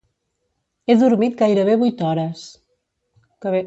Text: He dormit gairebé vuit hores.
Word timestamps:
He 0.87 0.95
dormit 1.03 1.37
gairebé 1.43 1.77
vuit 1.85 2.05
hores. 2.09 2.51